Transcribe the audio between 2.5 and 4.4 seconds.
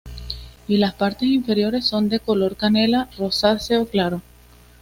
canela rosáceo claro.